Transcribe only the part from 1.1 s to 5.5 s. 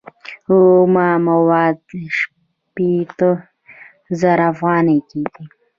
مواد شپیته زره افغانۍ کېږي